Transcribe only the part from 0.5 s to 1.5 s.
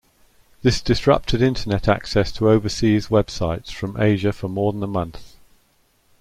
This disrupted